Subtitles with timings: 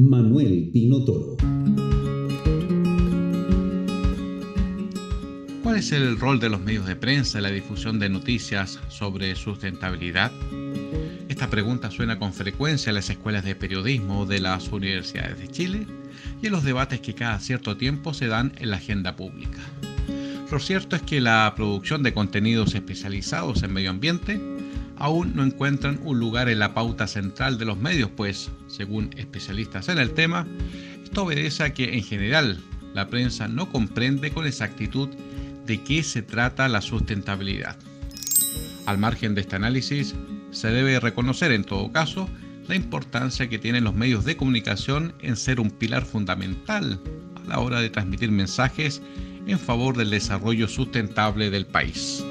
[0.00, 1.36] Manuel Pino Toro.
[5.64, 9.34] ¿Cuál es el rol de los medios de prensa en la difusión de noticias sobre
[9.34, 10.30] sustentabilidad?
[11.28, 15.86] Esta pregunta suena con frecuencia en las escuelas de periodismo de las universidades de Chile
[16.40, 19.58] y en los debates que cada cierto tiempo se dan en la agenda pública.
[20.48, 24.40] Lo cierto es que la producción de contenidos especializados en medio ambiente
[24.98, 29.88] aún no encuentran un lugar en la pauta central de los medios, pues, según especialistas
[29.88, 30.46] en el tema,
[31.02, 32.60] esto obedece a que en general
[32.94, 35.08] la prensa no comprende con exactitud
[35.66, 37.76] de qué se trata la sustentabilidad.
[38.86, 40.14] Al margen de este análisis,
[40.50, 42.28] se debe reconocer en todo caso
[42.66, 47.00] la importancia que tienen los medios de comunicación en ser un pilar fundamental
[47.36, 49.00] a la hora de transmitir mensajes
[49.46, 52.24] en favor del desarrollo sustentable del país.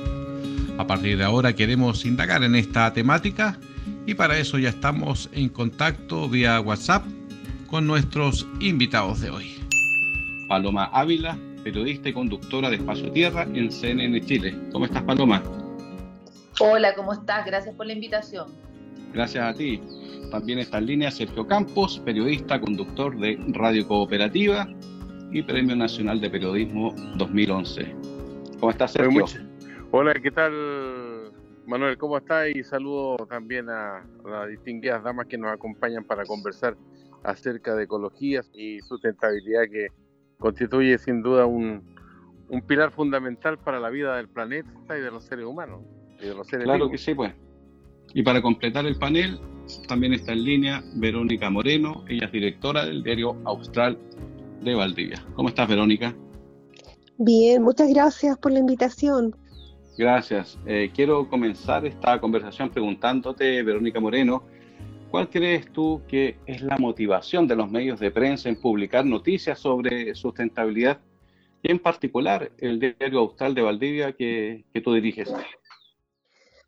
[0.77, 3.57] A partir de ahora queremos indagar en esta temática
[4.05, 7.03] y para eso ya estamos en contacto vía WhatsApp
[7.65, 9.55] con nuestros invitados de hoy.
[10.47, 14.55] Paloma Ávila, periodista y conductora de Espacio Tierra en CNN Chile.
[14.71, 15.41] ¿Cómo estás, Paloma?
[16.59, 17.43] Hola, ¿cómo estás?
[17.45, 18.47] Gracias por la invitación.
[19.13, 19.81] Gracias a ti.
[20.29, 24.67] También está en línea Sergio Campos, periodista, conductor de Radio Cooperativa
[25.31, 27.95] y Premio Nacional de Periodismo 2011.
[28.59, 29.25] ¿Cómo estás, Sergio?
[29.89, 31.31] Hola, ¿qué tal,
[31.65, 31.97] Manuel?
[31.97, 32.49] ¿Cómo estás?
[32.53, 36.75] Y saludo también a las distinguidas damas que nos acompañan para conversar
[37.23, 39.87] acerca de ecología y sustentabilidad que
[40.39, 41.83] constituye sin duda un,
[42.67, 45.81] pilar fundamental para la vida del planeta y de los seres humanos.
[46.63, 47.33] claro que sí, pues.
[48.13, 49.39] Y para completar el panel,
[49.87, 53.97] también está en línea Verónica Moreno, ella es directora del diario Austral
[54.61, 55.25] de Valdivia.
[55.33, 56.13] ¿Cómo estás, Verónica?
[57.17, 59.33] Bien, muchas gracias por la invitación.
[59.97, 60.59] Gracias.
[60.67, 64.43] Eh, quiero comenzar esta conversación preguntándote, Verónica Moreno,
[65.09, 69.57] ¿cuál crees tú que es la motivación de los medios de prensa en publicar noticias
[69.57, 70.99] sobre sustentabilidad
[71.63, 75.33] y en particular el diario Austral de Valdivia que, que tú diriges?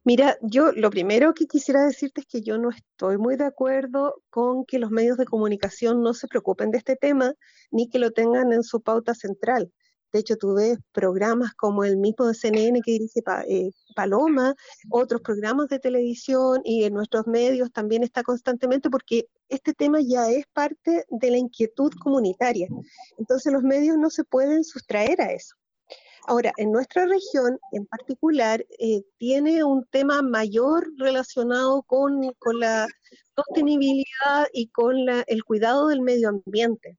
[0.04, 4.24] Mira, yo lo primero que quisiera decirte es que yo no estoy muy de acuerdo
[4.32, 7.36] con que los medios de comunicación no se preocupen de este tema
[7.70, 9.72] ni que lo tengan en su pauta central.
[10.12, 14.56] De hecho, tú ves programas como el mismo CNN que dirige eh, Paloma,
[14.90, 20.30] otros programas de televisión y en nuestros medios también está constantemente porque este tema ya
[20.32, 22.68] es parte de la inquietud comunitaria.
[23.18, 25.56] Entonces los medios no se pueden sustraer a eso.
[26.28, 32.22] Ahora, en nuestra región en particular eh, tiene un tema mayor relacionado con,
[32.60, 32.88] la
[33.36, 34.96] sostenibilidad y con
[35.26, 36.98] el cuidado del medio ambiente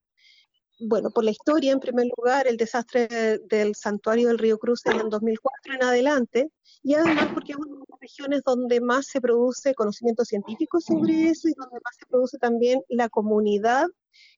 [0.81, 5.09] bueno, por la historia, en primer lugar, el desastre del santuario del río Cruz en
[5.09, 6.51] 2004 en adelante,
[6.83, 11.29] y además porque es una de las regiones donde más se produce conocimiento científico sobre
[11.29, 13.87] eso y donde más se produce también la comunidad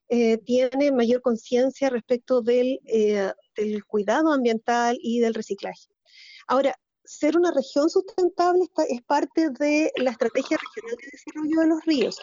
[0.09, 5.89] eh, tiene mayor conciencia respecto eh, del, cuidado ambiental y del reciclaje.
[6.47, 11.85] Ahora, ser una región sustentable es parte de la estrategia regional de desarrollo de los
[11.87, 12.19] ríos.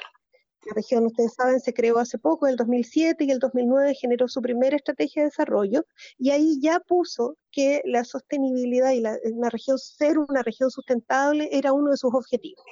[0.65, 4.41] La región, ustedes saben, se creó hace poco, el 2007 y el 2009 generó su
[4.41, 5.85] primera estrategia de desarrollo
[6.17, 11.47] y ahí ya puso que la sostenibilidad y la, una región ser una región sustentable
[11.53, 12.65] era uno de sus objetivos.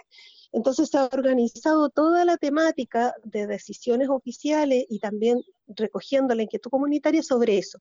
[0.52, 6.70] Entonces se ha organizado toda la temática de decisiones oficiales y también recogiendo la inquietud
[6.70, 7.80] comunitaria sobre eso.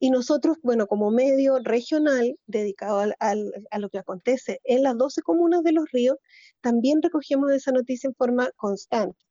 [0.00, 5.62] Y nosotros, bueno, como medio regional dedicado a lo que acontece en las 12 comunas
[5.62, 6.18] de los ríos,
[6.60, 9.27] también recogemos esa noticia en forma constante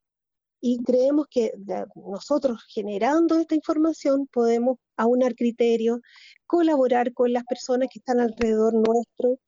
[0.61, 1.53] y creemos que
[1.95, 5.99] nosotros generando esta información podemos aunar criterios,
[6.47, 9.39] colaborar con las personas que están alrededor nuestro,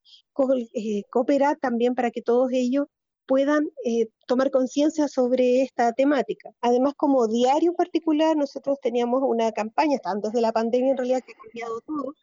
[0.73, 2.87] eh, cooperar también para que todos ellos
[3.27, 6.51] puedan eh, tomar conciencia sobre esta temática.
[6.61, 11.33] Además, como diario particular, nosotros teníamos una campaña, antes de la pandemia en realidad que
[11.33, 12.13] ha cambiado todo,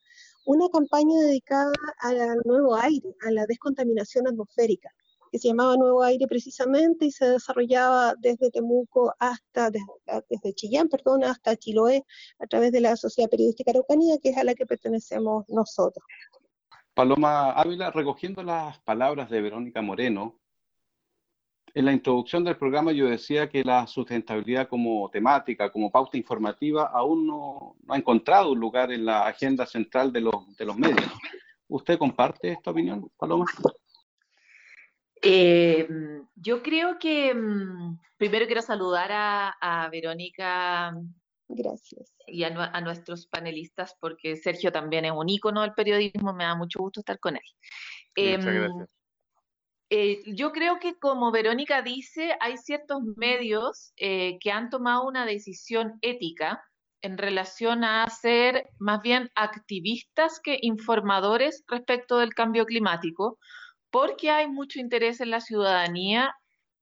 [0.47, 4.91] una campaña dedicada al nuevo aire, a la descontaminación atmosférica
[5.31, 11.25] que se llamaba Nuevo Aire precisamente y se desarrollaba desde Temuco hasta, desde, Chillán, perdón,
[11.25, 12.05] hasta Chiloé,
[12.39, 16.05] a través de la Sociedad Periodística Araucanía, que es a la que pertenecemos nosotros.
[16.95, 20.39] Paloma Ávila, recogiendo las palabras de Verónica Moreno,
[21.75, 26.87] En la introducción del programa yo decía que la sustentabilidad como temática, como pauta informativa,
[26.87, 31.13] aún no, ha encontrado un lugar en la agenda central de los medios.
[31.69, 33.45] ¿Usted comparte esta opinión, Paloma?
[35.23, 35.89] Eh,
[36.35, 40.95] yo creo que mm, primero quiero saludar a, Verónica.
[41.49, 42.13] Gracias.
[42.27, 46.57] Y a, a, nuestros panelistas, porque Sergio también es un ícono del periodismo, me da
[46.57, 47.43] mucho gusto estar con él.
[48.17, 48.97] Muchas em, gracias.
[49.89, 55.25] Eh, yo creo que como Verónica dice, hay ciertos medios eh, que han tomado una
[55.25, 56.61] decisión ética
[57.03, 63.39] en relación a ser más bien activistas que informadores respecto del cambio climático,
[63.97, 66.35] porque hay mucho interés en la ciudadanía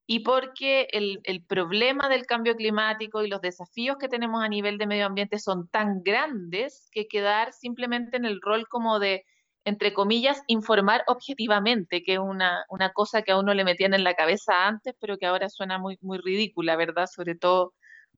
[0.04, 4.88] y porque el, problema del cambio climático y los desafíos que tenemos a nivel de
[4.88, 9.24] medio ambiente son tan grandes que quedar simplemente en el rol como de
[9.64, 14.14] entre comillas, informar objetivamente, que es una, cosa que a uno le metían en la
[14.14, 17.06] cabeza antes, pero que ahora suena muy, muy ridícula, ¿verdad?
[17.06, 17.74] Sobre todo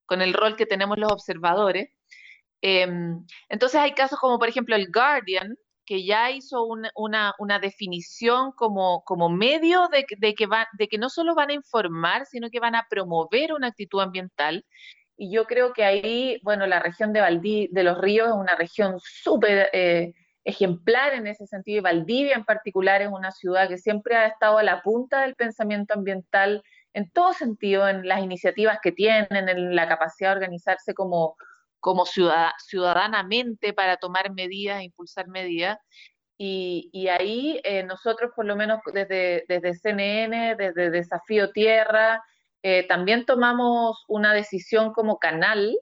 [0.07, 1.91] con el rol que tenemos los observadores.
[2.63, 5.55] Em, entonces hay casos como, por ejemplo, el Guardian,
[5.87, 11.35] que ya hizo una, una, definición como, como medio de, que de que no solo
[11.35, 14.65] van a informar, sino que van a promover una actitud ambiental.
[15.17, 18.57] Y yo creo que ahí, bueno, la región de Valdí, de los ríos es una
[18.57, 19.71] región súper...
[19.73, 20.13] Eh,
[20.47, 24.59] ejemplar en ese sentido, y Valdivia en particular es una ciudad que siempre ha estado
[24.59, 26.63] a la punta del pensamiento ambiental
[26.95, 31.37] en todo sentido, en las iniciativas que tienen, en la capacidad de organizarse como,
[31.87, 35.79] como ciudadanamente para tomar medidas, impulsar medidas.
[36.37, 42.21] Y, ahí eh, nosotros, por lo menos desde, desde CNN, desde Desafío Tierra,
[42.65, 45.79] eh, también tomamos una decisión como canal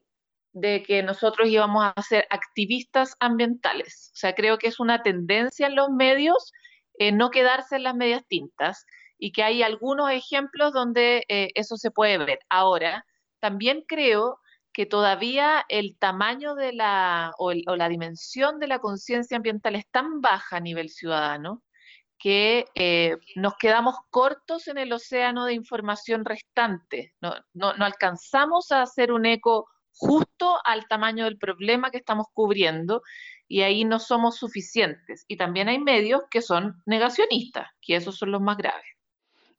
[0.52, 4.10] de que nosotros íbamos a ser activistas ambientales.
[4.12, 6.52] O sea, creo que es una tendencia en los medios
[6.98, 8.84] eh, no quedarse en las medias tintas
[9.18, 12.40] y que hay algunos ejemplos donde eh, eso se puede ver.
[12.50, 13.06] Ahora,
[13.40, 14.38] también creo
[14.74, 20.20] que todavía el tamaño de la o, la dimensión de la conciencia ambiental es tan
[20.20, 21.62] baja a nivel ciudadano
[22.18, 27.14] que eh, nos quedamos cortos en el océano de información restante.
[27.20, 32.26] No, no, no alcanzamos a hacer un eco justo al tamaño del problema que estamos
[32.32, 33.02] cubriendo
[33.46, 35.24] y ahí no somos suficientes.
[35.28, 38.93] Y también hay medios que son negacionistas, que esos son los más graves.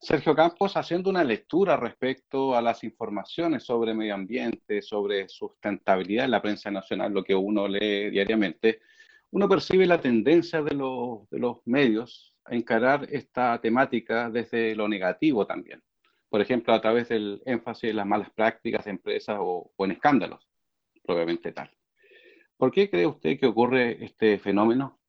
[0.05, 6.31] Sergio Campos, haciendo una lectura respecto a las informaciones sobre medio ambiente, sobre sustentabilidad en
[6.31, 8.81] la prensa nacional, lo que uno lee diariamente,
[9.31, 14.87] uno percibe la tendencia de los, de los medios a encarar esta temática desde lo
[14.87, 15.81] negativo también
[16.35, 20.45] por ejemplo, a través del énfasis en las malas prácticas de empresas o, en escándalos,
[21.01, 21.71] probablemente tal.
[22.57, 24.99] ¿Por qué cree usted que ocurre este fenómeno?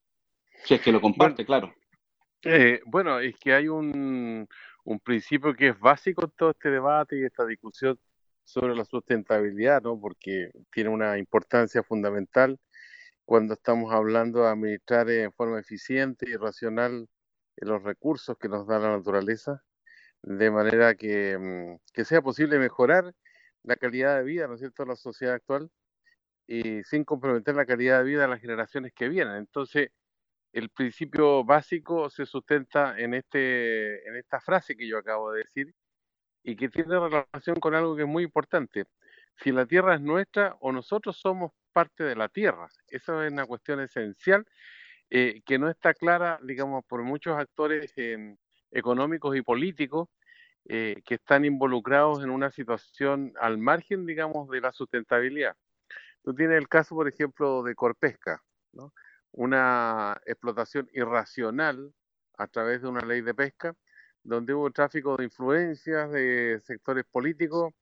[0.65, 1.75] Si es que lo comparte, claro.
[2.45, 4.49] Eh, bueno, es que hay un,
[4.87, 7.99] un principio que es básico en todo este debate y esta discusión
[8.45, 10.01] sobre la sustentabilidad, ¿no?
[10.01, 12.59] Porque tiene una importancia fundamental
[13.25, 17.09] cuando estamos hablando de administrar en forma eficiente y racional
[17.57, 19.63] los recursos que nos da la naturaleza
[20.23, 23.13] de manera mm, que, sea posible mejorar
[23.65, 25.71] la calidad de vida, ¿no es cierto?, de la sociedad actual
[26.47, 29.37] y sin comprometer la calidad de vida de las generaciones que vienen.
[29.37, 29.91] Entonces,
[30.53, 35.75] el principio básico se sustenta en, este, en esta frase que yo acabo de decir
[36.43, 38.85] y que tiene relación con algo que es muy importante.
[39.37, 42.69] Si la tierra es nuestra o nosotros somos parte de la tierra.
[42.89, 44.47] Eso es una cuestión esencial
[45.11, 48.39] eh, que no está clara, digamos, por muchos actores en,
[48.71, 50.09] económicos y políticos
[50.69, 55.55] eh, que están involucrados en una situación al margen, digamos, de la sustentabilidad.
[56.23, 58.43] Tú tienes el caso, por ejemplo, de Corpesca,
[58.73, 58.93] ¿no?
[59.33, 61.93] Una explotación irracional
[62.39, 63.75] a través de una ley de pesca,
[64.23, 67.73] donde hubo tráfico de influencias de sectores políticos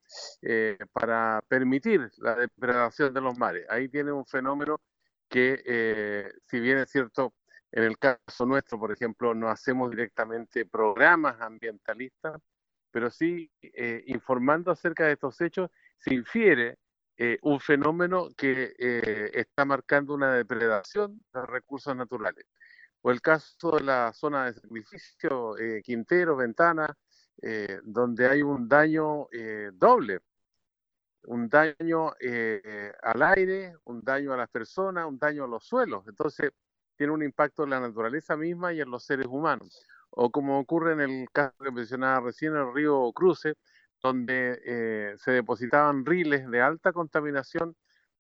[0.43, 3.67] eh, para permitir la depredación de los mares.
[3.71, 4.81] Ahí tiene un fenómeno
[5.29, 7.35] que, eh, si bien es cierto,
[7.73, 12.41] en el caso nuestro, por ejemplo, no hacemos directamente programas ambientalistas,
[12.91, 16.79] pero sí eh, informando acerca de estos hechos se infiere
[17.17, 22.47] eh, un fenómeno que eh, está marcando una depredación de recursos naturales.
[23.03, 26.97] O el caso de la zona de sacrificio, Quintero, Ventana,
[27.83, 29.29] donde hay un daño
[29.75, 30.21] doble,
[31.25, 32.15] un daño
[33.03, 36.05] al aire, un daño a las personas, un daño a los suelos.
[36.09, 36.51] Entonces,
[36.97, 39.85] tiene un impacto en la naturaleza misma y en los seres humanos.
[40.11, 43.55] O como ocurre en el caso que mencionaba recién, el río Cruce,
[44.05, 47.75] donde eh, se depositaban riles de alta contaminación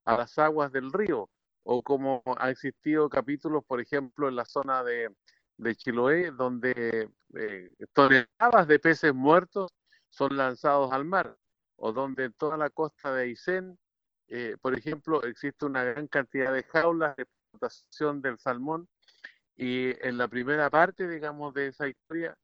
[0.06, 1.28] a las aguas del río,
[1.62, 5.14] o como ha existido capítulos, por ejemplo, en la zona de,
[5.58, 9.70] de Chiloé, donde eh, toneladas de peces muertos
[10.08, 11.36] son lanzados al mar,
[11.76, 13.78] o donde en toda la costa de Aysén,
[14.28, 18.88] eh, por ejemplo, existe una gran cantidad de jaulas de explotación del salmón,
[19.54, 22.34] y en la primera parte, digamos, de esa historia,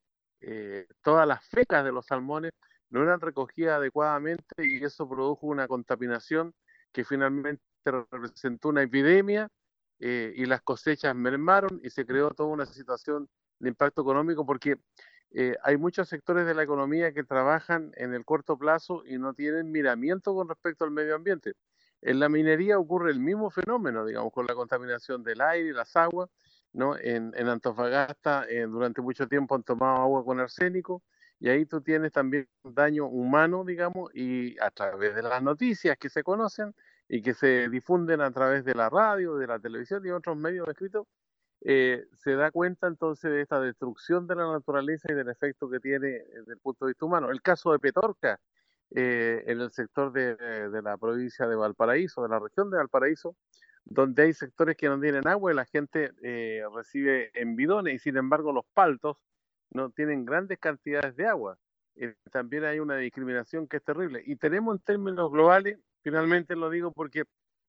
[0.43, 2.53] eh, todas las fecas de los salmones
[2.91, 6.55] no eran recogidas adecuadamente y eso produjo una contaminación
[6.93, 9.49] que finalmente representó una epidemia
[10.01, 13.29] eh, y las cosechas mermaron y se creó toda una situación
[13.59, 14.77] de impacto económico porque
[15.33, 19.35] eh, hay muchos sectores de la economía que trabajan en el corto plazo y no
[19.35, 21.55] tienen miramiento con respecto al medio ambiente.
[22.03, 25.95] En la minería ocurre el mismo fenómeno, digamos, con la contaminación del aire y las
[25.97, 26.31] aguas.
[26.73, 26.97] ¿no?
[26.99, 31.03] En, Antofagasta eh, durante mucho tiempo han tomado agua con arsénico
[31.41, 36.11] y ahí tú tienes también daño humano, digamos, y a través de las noticias que
[36.11, 36.75] se conocen
[37.09, 40.69] y que se difunden a través de la radio, de la televisión y otros medios
[40.69, 41.07] escritos,
[41.63, 45.81] eh, se da cuenta entonces de esta destrucción de la naturaleza y del efecto que
[45.81, 47.31] tiene desde el punto de vista humano.
[47.31, 48.39] El caso de Petorca,
[48.91, 53.35] eh, en el sector de, de, la provincia de Valparaíso, de la región de Valparaíso,
[53.85, 57.99] donde hay sectores que no tienen agua y la gente eh, recibe en bidones y
[57.99, 59.17] sin embargo los paltos
[59.71, 61.59] no tienen grandes cantidades de agua.
[61.97, 64.23] Eh, también hay una discriminación que es terrible.
[64.27, 67.25] Y tenemos en términos globales, finalmente lo digo porque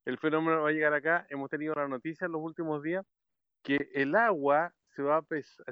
[0.05, 3.05] el fenómeno va a llegar acá, hemos tenido la noticia en los últimos días
[3.63, 5.23] que el agua se va, a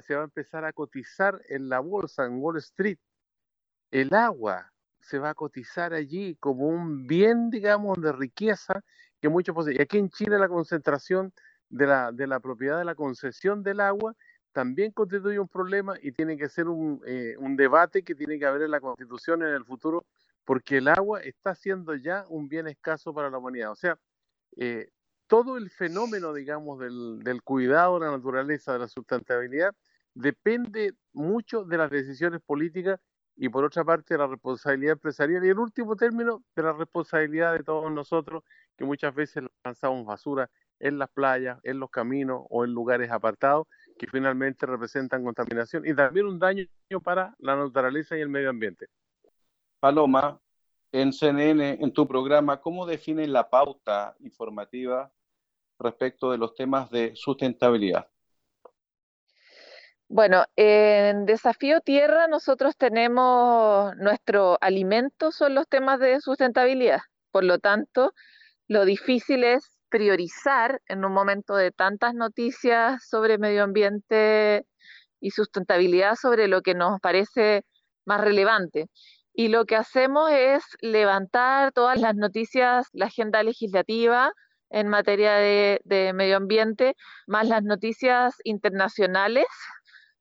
[0.02, 2.98] se va a empezar a cotizar en la bolsa, en Wall Street.
[3.90, 8.82] El agua se va a cotizar allí como un bien, digamos, de riqueza
[9.20, 9.78] que muchos poseen.
[9.78, 11.32] Y aquí en Chile la concentración
[11.68, 14.14] de la, de la propiedad de la concesión del agua
[14.52, 18.46] también constituye un problema y tiene que ser un, eh, un, debate que tiene que
[18.46, 20.04] haber en la Constitución en el futuro,
[20.44, 23.70] porque el agua está siendo ya un bien escaso para la humanidad.
[23.70, 23.98] O sea,
[24.56, 24.90] eh,
[25.26, 29.74] todo el fenómeno, digamos, del, del, cuidado de la naturaleza, de la sustentabilidad,
[30.14, 32.98] depende mucho de las decisiones políticas
[33.36, 37.54] y por otra parte de la responsabilidad empresarial y en último término de la responsabilidad
[37.54, 38.42] de todos nosotros
[38.76, 43.66] que muchas veces lanzamos basura en las playas, en los caminos o en lugares apartados
[44.00, 46.66] que finalmente representan contaminación y también un daño
[47.04, 48.86] para la naturaleza y el medio ambiente.
[49.78, 50.40] Paloma,
[50.90, 55.12] en CNN, en tu programa, ¿cómo defines la pauta informativa
[55.78, 58.08] respecto de los temas de sustentabilidad?
[60.08, 67.02] Bueno, en Desafío Tierra nosotros tenemos nuestro alimento son los temas de sustentabilidad.
[67.30, 68.14] Por lo tanto,
[68.66, 74.66] lo difícil es priorizar en un momento de tantas noticias sobre medio ambiente
[75.20, 77.64] y sustentabilidad sobre lo que nos parece
[78.06, 78.88] más relevante.
[79.34, 84.32] Y lo que hacemos es levantar todas las noticias, la agenda legislativa
[84.70, 89.46] en materia de, medio ambiente, más las noticias internacionales,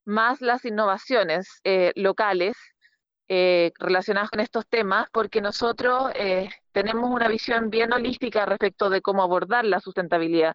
[0.05, 2.57] más las innovaciones eh, locales
[3.27, 9.01] eh, relacionadas con estos temas, porque nosotros eh, tenemos una visión bien holística respecto de
[9.01, 10.53] cómo abordar la sustentabilidad.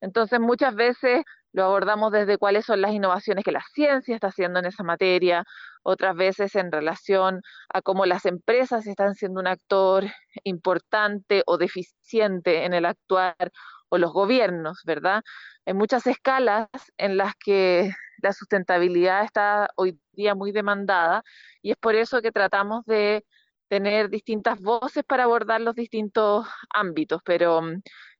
[0.00, 4.60] Entonces, muchas veces lo abordamos desde cuáles son las innovaciones que la ciencia está haciendo
[4.60, 5.44] en esa materia,
[5.82, 10.04] otras veces en relación a cómo las empresas están siendo un actor
[10.44, 13.52] importante o deficiente en el actuar,
[13.90, 15.22] o los gobiernos, ¿verdad?
[15.66, 21.22] Hay muchas escalas en las que la sustentabilidad está hoy día muy demandada
[21.62, 23.24] y es por eso que tratamos de
[23.70, 27.60] tener distintas voces para abordar los distintos ámbitos, pero,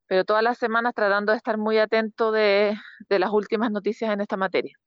[0.06, 2.78] pero todas las semanas tratando de estar muy atento de,
[3.08, 4.78] de las últimas noticias en esta materia.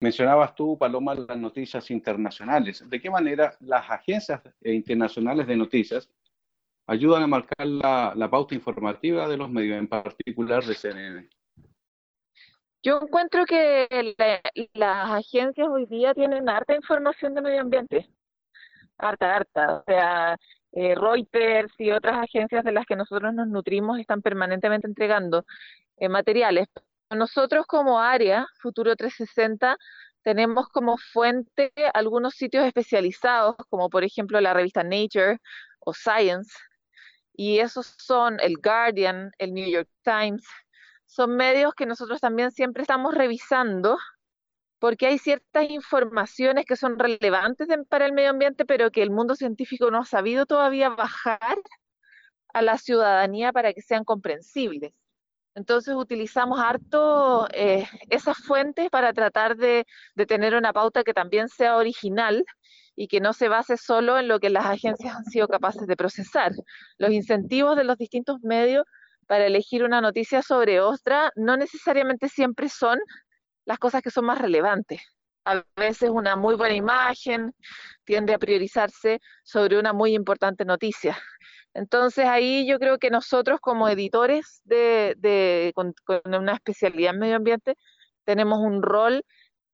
[0.00, 2.82] Mencionabas tú, Paloma, las noticias internacionales.
[2.90, 6.10] ¿De qué manera las agencias internacionales de noticias
[6.88, 11.28] ayudan a marcar la, la pauta informativa de los medios, en particular de CNN?
[12.82, 13.86] Yo encuentro que
[14.74, 18.10] las agencias hoy día tienen harta información de medio ambiente,
[18.98, 19.76] harta, harta.
[19.78, 20.36] O sea,
[20.72, 25.44] eh, Reuters y otras agencias de las que nosotros nos nutrimos están permanentemente entregando
[25.96, 26.68] eh, materiales.
[27.10, 29.76] Nosotros como área, Futuro 360,
[30.22, 35.38] tenemos como fuente algunos sitios especializados, como por ejemplo la revista Nature
[35.80, 36.50] o Science,
[37.34, 40.44] y esos son el Guardian, el New York Times,
[41.04, 43.98] son medios que nosotros también siempre estamos revisando
[44.84, 49.34] porque hay ciertas informaciones que son relevantes para el medio ambiente, pero que el mundo
[49.34, 51.56] científico no ha sabido todavía bajar
[52.52, 54.92] a la ciudadanía para que sean comprensibles.
[55.54, 59.86] Entonces utilizamos harto eh, esas fuentes para tratar de,
[60.16, 62.44] de tener una pauta que también sea original
[62.94, 65.96] y que no se base solo en lo que las agencias han sido capaces de
[65.96, 66.52] procesar.
[66.98, 68.84] Los incentivos de los distintos medios
[69.26, 72.98] para elegir una noticia sobre otra no necesariamente siempre son
[73.66, 75.00] las cosas que son más relevantes.
[75.46, 77.54] a veces una muy buena imagen
[78.04, 81.18] tiende a priorizarse sobre una muy importante noticia.
[81.74, 85.94] Entonces ahí yo creo que nosotros como editores de, con,
[86.24, 87.76] una especialidad en medio ambiente
[88.24, 89.24] tenemos un rol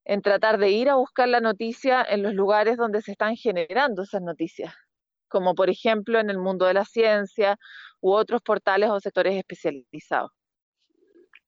[0.05, 4.03] en tratar de ir a buscar la noticia en los lugares donde se están generando
[4.03, 4.75] esas noticias,
[5.29, 7.59] como por ejemplo en el mundo de la ciencia
[8.01, 10.31] u otros portales o sectores especializados.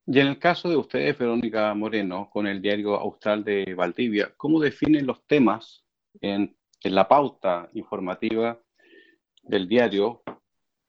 [0.06, 4.58] Y en el caso de ustedes, Verónica Moreno, con el diario Austral de Valdivia, ¿cómo
[4.58, 5.84] definen los temas
[6.20, 8.60] en, la pauta informativa
[9.44, 10.22] del diario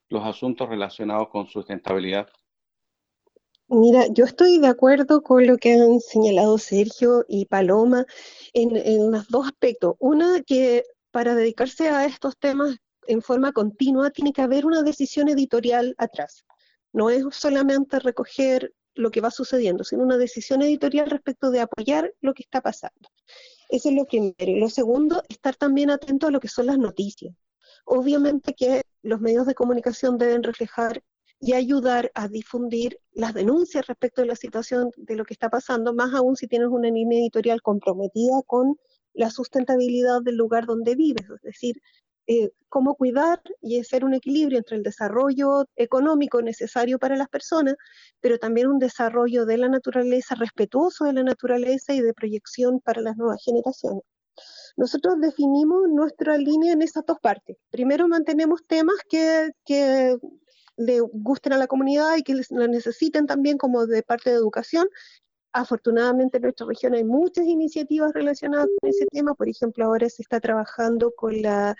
[0.10, 2.28] los asuntos relacionados con sustentabilidad?
[3.68, 8.06] Mira, yo estoy de acuerdo con lo que han señalado Sergio y Paloma
[8.54, 9.96] en, en los dos aspectos.
[10.00, 15.30] Una, que para dedicarse a estos temas en forma continua tiene que haber una decisión
[15.30, 16.46] editorial atrás.
[16.92, 22.14] No es solamente recoger lo que va sucediendo, sino una decisión editorial respecto de apoyar
[22.22, 23.10] lo que está pasando.
[23.70, 24.34] Eso es lo primero.
[24.40, 27.36] Y lo segundo, estar también atento a lo que son las noticias.
[27.86, 31.04] Obviamente que los medios de comunicación deben reflejar
[31.40, 35.94] y ayudar a difundir las denuncias respecto de la situación de lo que está pasando,
[35.94, 38.78] más aún si tienes una línea editorial comprometida con
[39.14, 41.82] la sustentabilidad del lugar donde vives, es decir,
[42.28, 47.76] eh, cómo cuidar y hacer un equilibrio entre el desarrollo económico necesario para las personas,
[48.22, 53.02] pero también un desarrollo de la naturaleza, respetuoso de la naturaleza y de proyección para
[53.02, 54.04] las nuevas generaciones.
[54.76, 57.58] Nosotros definimos nuestra línea en esas dos partes.
[57.70, 60.18] Primero mantenemos temas que, que
[60.78, 64.88] le gusten a la comunidad y que lo necesiten también como de parte de educación.
[65.52, 69.36] Afortunadamente en nuestra región hay muchas iniciativas relacionadas con ese tema.
[69.36, 71.76] Por ejemplo, ahora se está trabajando con la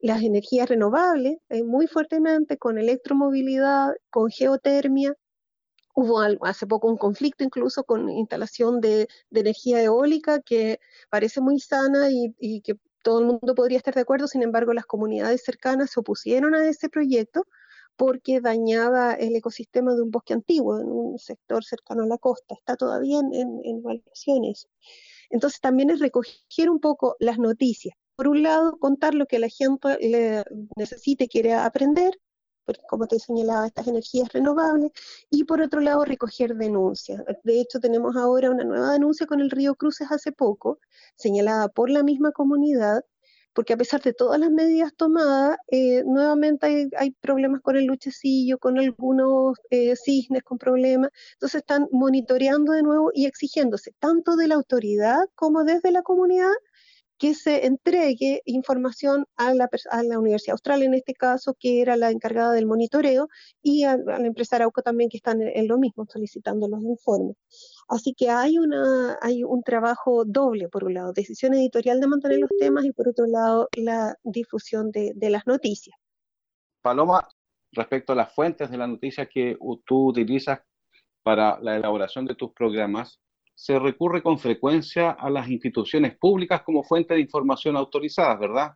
[0.00, 5.14] las energías renovables eh, muy fuertemente con electromovilidad, con geotermia.
[5.94, 10.78] Hubo hace poco un conflicto incluso con instalación de, energía eólica que
[11.10, 14.84] parece muy sana y, que todo el mundo podría estar de acuerdo, sin embargo las
[14.86, 17.46] comunidades cercanas se opusieron a ese proyecto
[17.96, 22.54] porque dañaba el ecosistema de un bosque antiguo en un sector cercano a la costa.
[22.54, 24.68] Está todavía en, en, en evaluaciones.
[25.30, 29.48] Entonces también es recoger un poco las noticias por un lado, contar lo que la
[29.48, 30.44] gente le
[30.76, 32.18] necesite, quiere aprender,
[32.64, 34.92] porque como te señalaba, estas energías renovables,
[35.30, 37.22] y por otro lado, recoger denuncias.
[37.44, 40.80] De hecho, tenemos ahora una nueva denuncia con el río Cruces hace poco,
[41.16, 43.04] señalada por la misma comunidad,
[43.56, 48.58] porque a pesar de todas las medidas tomadas, eh, nuevamente hay, problemas con el luchecillo,
[48.58, 54.48] con algunos eh, cisnes con problemas, entonces están monitoreando de nuevo y exigiéndose tanto de
[54.48, 56.52] la autoridad como desde la comunidad
[57.18, 61.96] que se entregue información a la, a la Universidad Austral, en este caso, que era
[61.96, 63.28] la encargada del monitoreo,
[63.62, 67.36] y a, la empresa Arauco también, que están en, lo mismo, solicitando los informes.
[67.88, 72.38] Así que hay, una, hay un trabajo doble, por un lado, decisión editorial de mantener
[72.38, 75.96] los temas y por otro lado, la difusión de, de las noticias.
[76.82, 77.26] Paloma,
[77.72, 80.60] respecto a las fuentes de las noticias que tú utilizas
[81.22, 83.20] para la elaboración de tus programas,
[83.56, 88.72] se recurre con frecuencia a las instituciones públicas como fuente de información autorizadas, ¿verdad?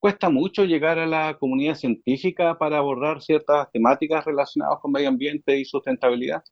[0.00, 5.56] ¿Cuesta mucho llegar a la comunidad científica para abordar ciertas temáticas relacionadas con medio ambiente
[5.56, 6.42] y sustentabilidad?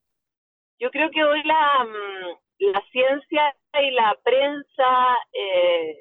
[0.79, 5.99] Yo creo que hoy la, mm, ciencia y la prensa, eh,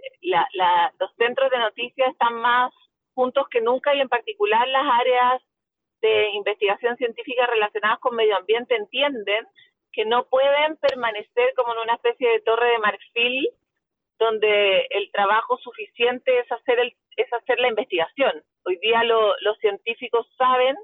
[0.99, 2.71] los centros de noticias están más
[3.15, 5.41] juntos que nunca y en particular las áreas
[6.01, 9.47] de investigación científica relacionadas con medio ambiente entienden
[9.95, 13.49] que no pueden permanecer como en una especie de torre de marfil
[14.19, 18.43] donde el trabajo suficiente es hacer, el, es hacer la investigación.
[18.65, 20.75] Hoy día los científicos saben,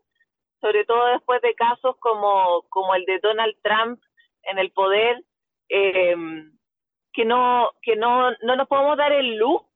[0.62, 4.02] sobre todo después de casos como, como el de Donald Trump
[4.44, 5.22] en el poder,
[5.68, 6.16] eh,
[7.12, 9.68] que, no, que no, no nos podemos dar el lujo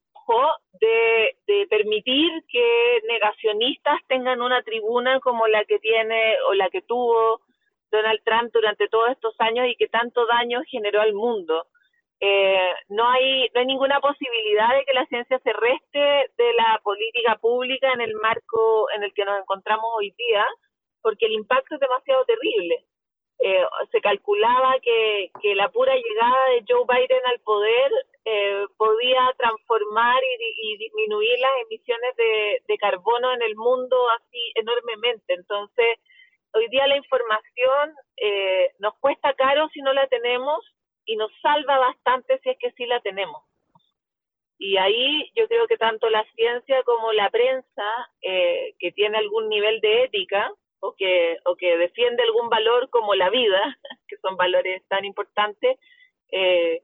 [0.80, 6.82] de, de, permitir que negacionistas tengan una tribuna como la que tiene o la que
[6.82, 7.42] tuvo
[7.96, 11.68] Donald Trump durante todos estos años y que tanto daño generó al mundo.
[12.20, 16.00] Eh, no hay no hay ninguna posibilidad de que la ciencia se reste
[16.38, 20.46] de la política pública en el marco en el que nos encontramos hoy día,
[21.02, 22.86] porque el impacto es demasiado terrible.
[23.40, 27.92] Eh, se calculaba que, que, la pura llegada de Joe Biden al poder
[28.24, 35.34] eh, podía transformar y, disminuir las emisiones de carbono en el mundo así enormemente.
[35.34, 36.00] Entonces,
[36.56, 40.66] hoy día la información eh, nos cuesta caro si no la tenemos
[41.06, 43.44] y nos salva bastante si es que sí la tenemos.
[44.58, 49.50] Y ahí yo creo que tanto la ciencia como la prensa, eh, que tiene algún
[49.50, 54.38] nivel de ética o que, o que defiende algún valor como la vida, que son
[54.38, 55.78] valores tan importantes,
[56.32, 56.82] eh,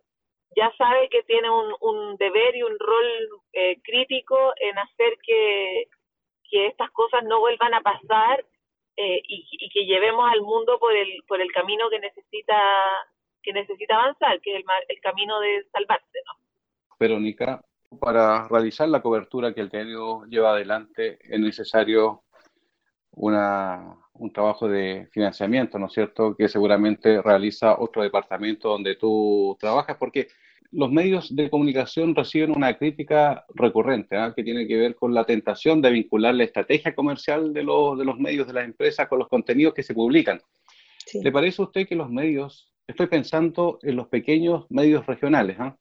[0.56, 3.06] ya sabe que tiene un, deber y un rol
[3.54, 5.88] eh, crítico en hacer que,
[6.54, 8.44] estas cosas no vuelvan a pasar
[8.98, 12.58] eh, y, que llevemos al mundo por el, por el camino que necesita
[13.44, 16.20] que necesita avanzar, que es el, el camino de salvarse.
[16.28, 16.34] ¿no?
[17.00, 17.64] Verónica,
[18.00, 22.24] para realizar la cobertura que el diario lleva adelante es necesario
[23.12, 29.58] una, un trabajo de financiamiento, ¿no es cierto?, que seguramente realiza otro departamento donde tú
[29.60, 30.28] trabajas, porque
[30.72, 34.34] los medios de comunicación reciben una crítica recurrente, ¿ah?
[34.36, 38.06] que tiene que ver con la tentación de vincular la estrategia comercial de los, de
[38.06, 40.42] los medios de las empresas con los contenidos que se publican.
[41.14, 45.78] ¿Le parece a usted que los medios, estoy pensando en los pequeños medios regionales, ¿ah?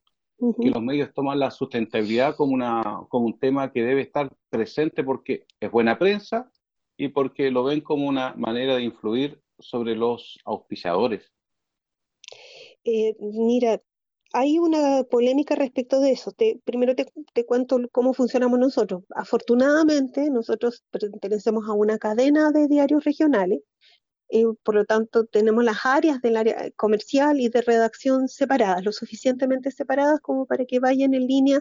[0.60, 5.04] que los medios toman la sustentabilidad como, una, como un tema que debe estar presente
[5.04, 6.50] porque es buena prensa
[6.96, 11.30] y porque lo ven como una manera de influir sobre los auspiciadores?
[12.84, 13.80] Eh, mira,
[14.32, 16.32] hay una polémica respecto de eso.
[16.64, 19.02] primero te, te, cuento cómo funcionamos nosotros.
[19.14, 23.60] Afortunadamente, nosotros pertenecemos a una cadena de diarios regionales
[24.62, 29.70] por lo tanto tenemos las áreas del área comercial y de redacción separadas, lo suficientemente
[29.70, 31.60] separadas como para que vayan en línea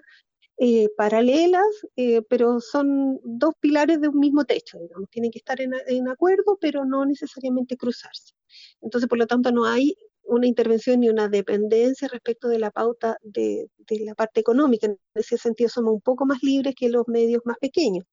[0.57, 5.59] eh, paralelas, eh, pero son dos pilares de un mismo techo, digamos, tienen que estar
[5.61, 8.33] en, acuerdo, pero no necesariamente cruzarse.
[8.81, 9.95] Entonces, por lo tanto, no hay
[10.29, 14.87] una intervención ni una dependencia respecto de la pauta de, de la parte económica.
[14.87, 18.05] En ese sentido, somos un poco más libres que los medios más pequeños.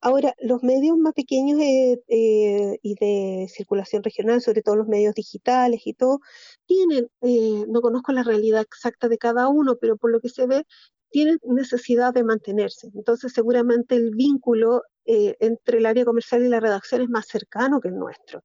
[0.00, 5.14] Ahora, los medios más pequeños eh, eh, y de circulación regional, sobre todo los medios
[5.14, 6.20] digitales y todo,
[6.66, 10.46] tienen, eh, no conozco la realidad exacta de cada uno, pero por lo que se
[10.46, 10.64] ve,
[11.10, 12.88] tienen necesidad de mantenerse.
[12.94, 17.88] Entonces, seguramente el vínculo entre el área comercial y la redacción es más cercano que
[17.88, 18.42] el nuestro.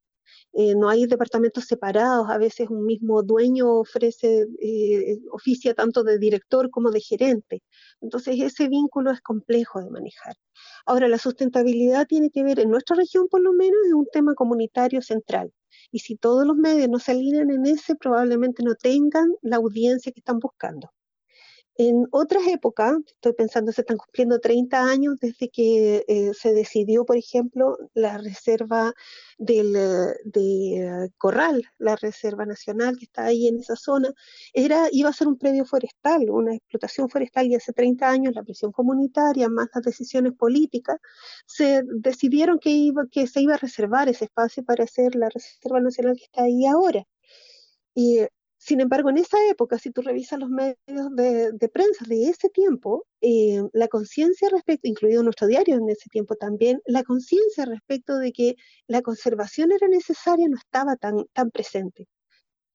[0.53, 6.19] Eh, no hay departamentos separados, a veces un mismo dueño ofrece, eh, oficia tanto de
[6.19, 7.63] director como de gerente.
[8.01, 10.35] Entonces ese vínculo es complejo de manejar.
[10.85, 14.33] Ahora, la sustentabilidad tiene que ver, en nuestra región por lo menos, es un tema
[14.35, 15.51] comunitario central.
[15.91, 20.11] Y si todos los medios no se alinean en ese, probablemente no tengan la audiencia
[20.11, 20.89] que están buscando.
[21.75, 27.03] En otras épocas, estoy pensando, se están cumpliendo 30 años desde que eh, se decidió,
[27.03, 28.93] por ejemplo, la reserva
[29.39, 34.13] del, eh, de Corral, la reserva nacional que está ahí en esa zona,
[34.53, 38.43] era, iba a ser un predio forestal, una explotación forestal, y hace 30 años la
[38.43, 40.97] presión comunitaria, más las decisiones políticas,
[41.47, 45.79] se decidieron que, iba, que se iba a reservar ese espacio para hacer la reserva
[45.81, 47.03] nacional que está ahí ahora.
[47.95, 48.19] Y
[48.63, 53.05] sin embargo, en esa época, si tú revisas los medios de, prensa de ese tiempo,
[53.19, 58.31] eh, la conciencia respecto, incluido nuestro diario en ese tiempo también, la conciencia respecto de
[58.31, 58.55] que
[58.87, 62.07] la conservación era necesaria no estaba tan, tan presente.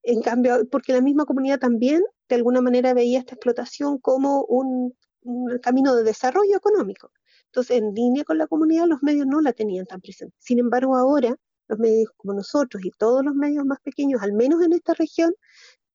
[0.03, 4.95] En cambio, porque la misma comunidad también de alguna manera veía esta explotación como un,
[5.23, 7.13] un camino de desarrollo económico.
[7.47, 10.37] Entonces, en línea con la comunidad, los medios no la tenían tan presente.
[10.39, 11.35] Sin embargo, ahora
[11.69, 15.35] los medios como nosotros y todos los medios más pequeños, al menos en esta región,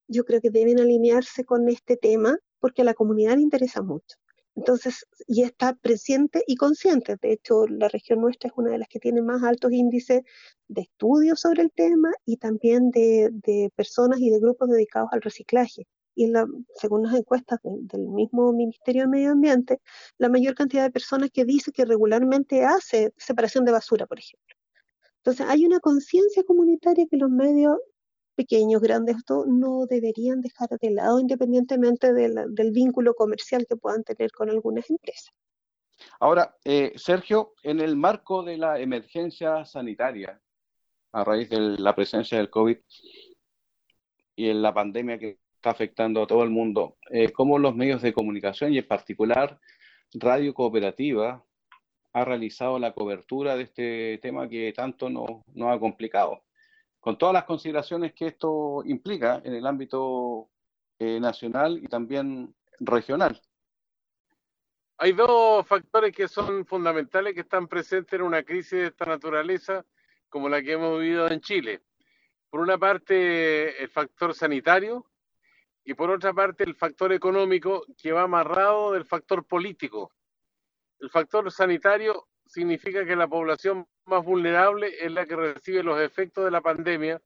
[0.07, 4.17] yo creo que deben alinearse con este tema porque a la comunidad le interesa mucho.
[4.55, 7.17] Entonces, y está presente y consciente.
[7.21, 10.21] De hecho, la región nuestra es una de las que tiene más altos índices
[10.67, 15.87] de estudios sobre el tema y también de, personas y de grupos dedicados al reciclaje.
[16.15, 16.31] Y
[16.75, 19.81] según las encuestas del mismo Ministerio de Medio Ambiente,
[20.19, 24.52] la mayor cantidad de personas que dice que regularmente hace separación de basura, por ejemplo.
[25.25, 27.77] Entonces, hay una conciencia comunitaria que los medios
[28.35, 29.15] pequeños, grandes,
[29.47, 35.33] no deberían dejar de lado independientemente del vínculo comercial que puedan tener con algunas empresas.
[36.19, 40.41] Ahora, eh, Sergio, en el marco de la emergencia sanitaria,
[41.13, 42.77] a raíz de la presencia del COVID
[44.35, 48.01] y en la pandemia que está afectando a todo el mundo, eh, ¿cómo los medios
[48.01, 49.57] de comunicación y en particular
[50.13, 51.45] Radio Cooperativa
[52.13, 56.43] ha realizado la cobertura de este tema que tanto nos ha complicado?
[57.03, 60.49] con todas las consideraciones que esto implica en el ámbito
[60.97, 63.41] eh, nacional y también regional.
[64.97, 69.85] Hay dos factores que son fundamentales que están presentes en una crisis de esta naturaleza
[70.29, 71.81] como la que hemos vivido en Chile.
[72.49, 75.05] Por una parte, el factor sanitario
[75.83, 80.13] y por otra parte, el factor económico que va amarrado del factor político.
[81.03, 86.45] El factor sanitario significa que la población más vulnerable es la que recibe los efectos
[86.45, 87.21] de la pandemia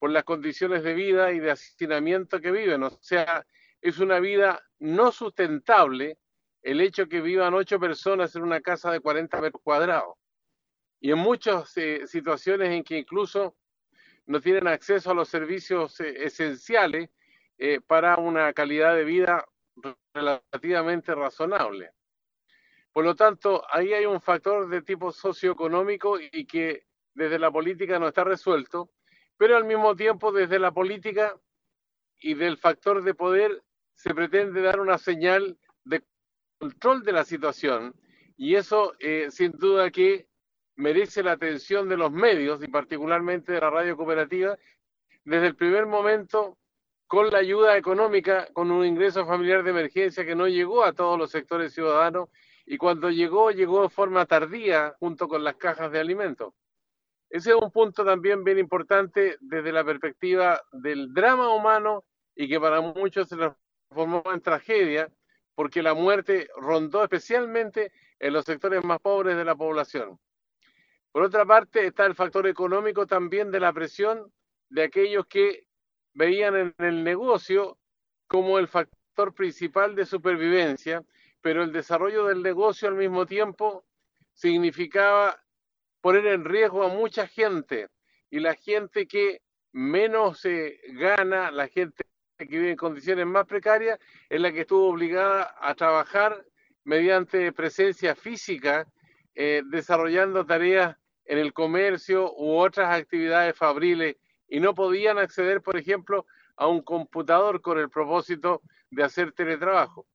[0.00, 2.82] por las condiciones de vida y de hacinamiento que viven.
[2.82, 3.46] O sea,
[3.80, 6.18] es una vida no sustentable
[6.60, 10.16] el hecho que vivan ocho personas en una casa de 40 metros cuadrados.
[10.98, 13.54] Y en muchas eh, situaciones en que incluso
[14.26, 17.10] no tienen acceso a los servicios eh, esenciales
[17.58, 19.46] eh, para una calidad de vida
[20.12, 21.92] relativamente razonable.
[22.94, 27.98] Por lo tanto, ahí hay un factor de tipo socioeconómico y que desde la política
[27.98, 28.88] no está resuelto,
[29.36, 31.36] pero al mismo tiempo desde la política
[32.20, 33.64] y del factor de poder
[33.96, 36.04] se pretende dar una señal de
[36.60, 37.96] control de la situación
[38.36, 40.28] y eso eh, sin duda que
[40.76, 44.56] merece la atención de los medios y particularmente de la radio cooperativa
[45.24, 46.56] desde el primer momento
[47.08, 51.18] con la ayuda económica, con un ingreso familiar de emergencia que no llegó a todos
[51.18, 52.28] los sectores ciudadanos
[52.66, 56.54] y cuando llegó, llegó de forma tardía junto con las cajas de alimentos.
[57.28, 62.60] Ese es un punto también bien importante desde la perspectiva del drama humano y que
[62.60, 65.10] para muchos se transformó en tragedia
[65.54, 70.18] porque la muerte rondó especialmente en los sectores más pobres de la población.
[71.12, 74.32] Por otra parte, está el factor económico también de la presión
[74.68, 75.66] de aquellos que
[76.12, 77.78] veían en el negocio
[78.26, 81.04] como el factor principal de supervivencia,
[81.44, 83.84] pero el desarrollo del negocio al mismo tiempo
[84.32, 85.38] significaba
[86.00, 87.88] poner en riesgo a mucha gente
[88.30, 92.02] y la gente que menos se gana, la gente
[92.38, 93.98] que vive en condiciones más precarias,
[94.30, 96.46] es la que estuvo obligada a trabajar
[96.82, 98.90] mediante presencia física,
[99.34, 104.16] eh, desarrollando tareas en el comercio u otras actividades fabriles
[104.48, 106.24] y no podían acceder, por ejemplo,
[106.56, 110.06] a un computador con el propósito de hacer teletrabajo.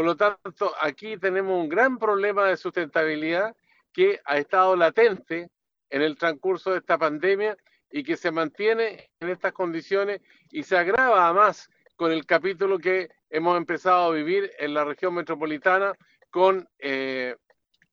[0.00, 3.54] Por lo tanto, aquí tenemos un gran problema de sustentabilidad
[3.92, 5.50] que ha estado latente
[5.90, 7.54] en el transcurso de esta pandemia
[7.90, 13.10] y que se mantiene en estas condiciones y se agrava más con el capítulo que
[13.28, 15.92] hemos empezado a vivir en la región metropolitana
[16.30, 17.36] con eh,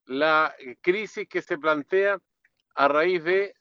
[0.05, 2.19] la crisis que se plantea
[2.75, 3.53] a raíz de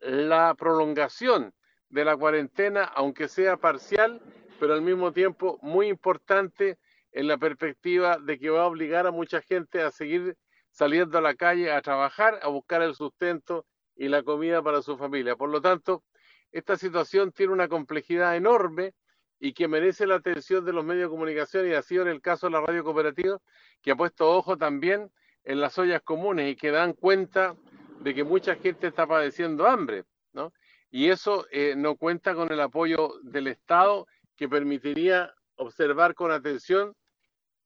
[0.00, 1.54] la prolongación
[1.88, 4.20] de la cuarentena, aunque sea parcial,
[4.60, 6.76] pero al mismo tiempo muy importante
[7.16, 10.36] en la perspectiva de que va a obligar a mucha gente a seguir
[10.70, 13.64] saliendo a la calle a trabajar, a buscar el sustento
[13.96, 15.34] y la comida para su familia.
[15.34, 16.04] Por lo tanto,
[16.52, 18.92] esta situación tiene una complejidad enorme
[19.40, 22.20] y que merece la atención de los medios de comunicación y ha sido en el
[22.20, 23.38] caso de la radio cooperativa,
[23.80, 25.10] que ha puesto ojo también
[25.44, 27.56] en las ollas comunes y que dan cuenta
[28.00, 30.52] de que mucha gente está padeciendo hambre, ¿no?
[30.90, 36.94] Y eso eh, no cuenta con el apoyo del Estado que permitiría observar con atención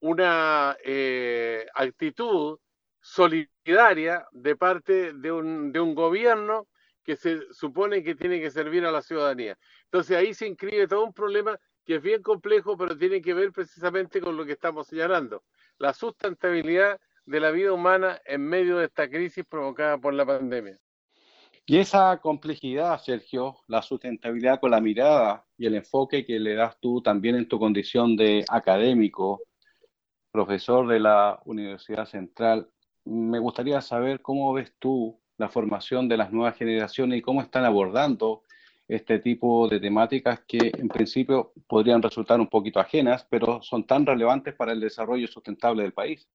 [0.01, 2.59] una eh, actitud
[3.01, 6.67] solidaria de parte de un, de un gobierno
[7.03, 9.57] que se supone que tiene que servir a la ciudadanía.
[9.85, 13.53] Entonces ahí se inscribe todo un problema que es bien complejo, pero tiene que ver
[13.53, 15.43] precisamente con lo que estamos señalando,
[15.79, 20.79] la sustentabilidad de la vida humana en medio de esta crisis provocada por la pandemia.
[21.67, 26.79] Y esa complejidad, Sergio, la sustentabilidad con la mirada y el enfoque que le das
[26.81, 29.41] tú también en tu condición de académico,
[30.31, 32.69] profesor de la Universidad Central,
[33.05, 37.65] me gustaría saber cómo ves tú la formación de las nuevas generaciones y cómo están
[37.65, 38.43] abordando
[38.87, 44.05] este tipo de temáticas que en principio podrían resultar un poquito ajenas, pero son tan
[44.05, 46.29] relevantes para el desarrollo sustentable del país.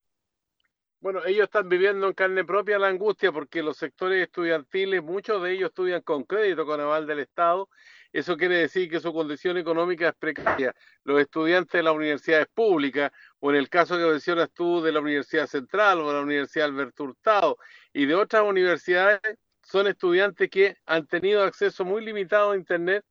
[1.02, 5.52] Bueno, ellos están viviendo en carne propia la angustia porque los sectores estudiantiles, muchos de
[5.52, 7.70] ellos estudian con crédito con aval del Estado.
[8.16, 10.74] Eso quiere decir que su condición económica es precaria.
[11.04, 15.02] Los estudiantes de las universidades públicas, o en el caso que mencionas tú de la
[15.02, 17.58] Universidad Central o de la Universidad Alberto Hurtado
[17.92, 19.20] y de otras universidades,
[19.64, 23.04] son estudiantes que han tenido acceso muy limitado a Internet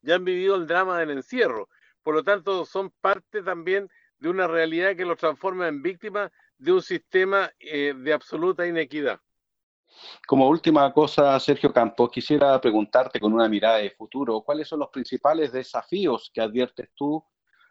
[0.00, 1.68] y han vivido el drama del encierro.
[2.02, 6.72] Por lo tanto, son parte también de una realidad que los transforma en víctimas de
[6.72, 9.20] un sistema eh, de absoluta inequidad.
[10.26, 14.88] Como última cosa, Sergio Campos, quisiera preguntarte con una mirada de futuro, ¿cuáles son los
[14.88, 17.24] principales desafíos que adviertes tú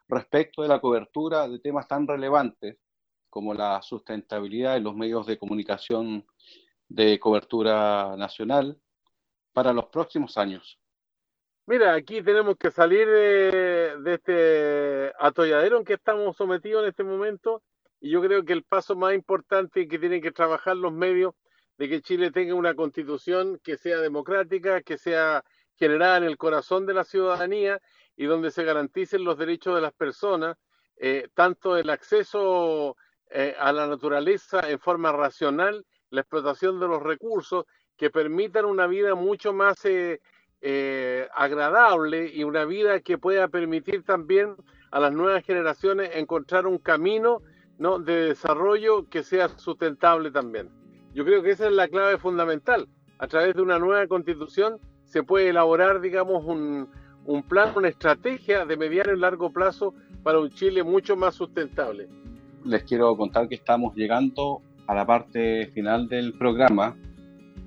[0.07, 2.77] respecto de la cobertura de temas tan relevantes
[3.29, 6.25] como la sustentabilidad en los medios de comunicación
[6.88, 8.79] de cobertura nacional
[9.51, 10.79] para los próximos años?
[11.67, 17.63] Mira, aquí tenemos que salir de, este atolladero en que estamos sometidos en este momento
[17.99, 21.33] y yo creo que el paso más importante que tienen que trabajar los medios
[21.77, 25.43] de que Chile tenga una constitución que sea democrática, que sea
[25.75, 27.81] generada en el corazón de la ciudadanía
[28.15, 30.57] y donde se garanticen los derechos de las personas,
[30.97, 32.95] eh, tanto el acceso
[33.29, 37.65] eh, a la naturaleza en forma racional, la explotación de los recursos,
[37.97, 44.55] que permitan una vida mucho más eh, agradable y una vida que pueda permitir también
[44.91, 47.41] a las nuevas generaciones encontrar un camino
[47.77, 47.99] ¿no?
[47.99, 50.85] de desarrollo que sea sustentable también.
[51.15, 52.89] Yo creo que esa es la clave fundamental.
[53.19, 56.89] A través de una nueva constitución se puede elaborar, digamos, un,
[57.47, 62.10] plan, una estrategia de mediano y largo plazo para un Chile mucho más sustentable.
[62.65, 66.97] Les quiero contar que estamos llegando a la parte final del programa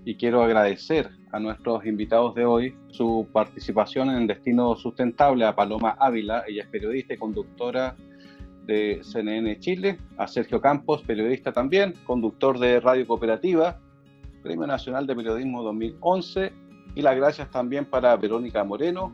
[0.04, 5.96] y quiero agradecer a nuestros invitados de hoy su participación en Destino Sustentable, a Paloma
[5.98, 7.96] Ávila, ella es periodista y conductora
[8.68, 13.80] de CNN Chile, a Sergio Campos, periodista también, conductor de Radio Cooperativa,
[14.42, 16.52] Premio Nacional de Periodismo 2011,
[16.94, 19.12] y las gracias también para Verónica Moreno,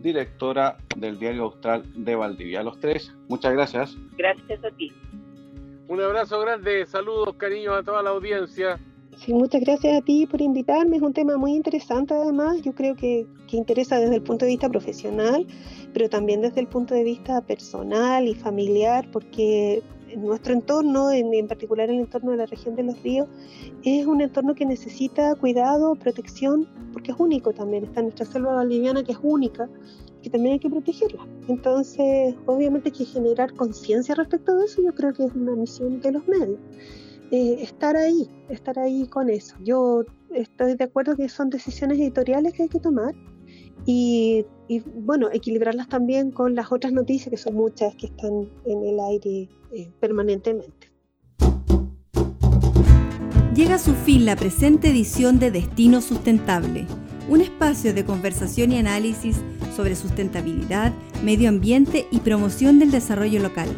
[0.00, 2.60] directora del Diario Austral de Valdivia.
[2.60, 3.96] A los tres, muchas gracias.
[4.16, 4.92] Gracias a ti.
[5.88, 8.78] Un abrazo grande, saludos, cariños a toda la audiencia.
[9.16, 10.96] Sí, muchas gracias a ti por invitarme.
[10.96, 12.62] Es un tema muy interesante además.
[12.62, 15.46] Yo creo que, que, interesa desde el punto de vista profesional,
[15.92, 19.82] pero también desde el punto de vista personal y familiar, porque
[20.16, 23.28] nuestro entorno, en, en particular el entorno de la región de los ríos,
[23.84, 27.84] es un entorno que necesita cuidado, protección, porque es único también.
[27.84, 29.68] Está nuestra selva boliviana que es única
[30.22, 31.24] que también hay que protegerla.
[31.46, 36.00] Entonces, obviamente hay que generar conciencia respecto de eso, yo creo que es una misión
[36.00, 36.58] de los medios.
[37.30, 39.56] Eh, estar ahí, estar ahí con eso.
[39.62, 40.04] Yo
[40.34, 43.14] estoy de acuerdo que son decisiones editoriales que hay que tomar
[43.84, 44.44] y,
[44.96, 49.48] bueno, equilibrarlas también con las otras noticias, que son muchas que están en el aire
[49.72, 50.90] eh, permanentemente.
[53.54, 56.86] Llega a su fin la presente edición de Destino Sustentable,
[57.28, 59.40] un espacio de conversación y análisis
[59.74, 63.68] sobre sustentabilidad, medio ambiente y promoción del desarrollo local.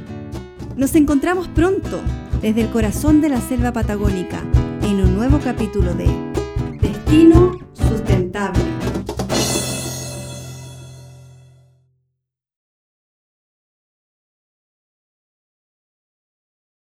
[0.77, 2.01] Nos encontramos pronto
[2.41, 4.43] desde el corazón de la selva patagónica
[4.83, 6.07] en un nuevo capítulo de
[6.81, 8.78] Destino Sustentable.